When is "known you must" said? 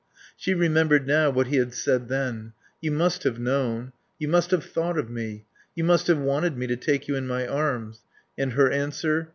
3.37-4.49